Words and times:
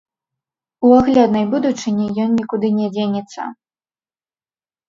У 0.87 0.93
агляднай 0.99 1.45
будучыні 1.51 2.07
ён 2.25 2.29
нікуды 2.39 2.73
не 2.81 2.87
дзенецца. 2.97 3.41